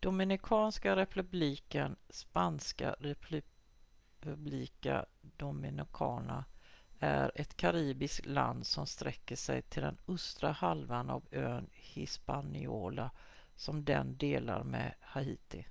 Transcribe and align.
dominikanska 0.00 0.96
republiken 0.96 1.96
spanska: 2.10 2.94
república 3.00 5.06
dominicana 5.22 6.44
är 6.98 7.32
ett 7.34 7.56
karibiskt 7.56 8.26
land 8.26 8.66
som 8.66 8.86
sträcker 8.86 9.36
sig 9.36 9.62
till 9.62 9.82
den 9.82 9.98
östra 10.08 10.50
halvan 10.52 11.10
av 11.10 11.22
ön 11.30 11.70
hispaniola 11.72 13.10
som 13.56 13.84
den 13.84 14.16
delar 14.16 14.64
med 14.64 14.94
haiti 15.00 15.64